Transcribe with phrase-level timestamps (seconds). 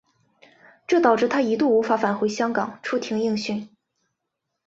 [0.87, 3.69] 这导致他一度无法返回香港出庭应讯。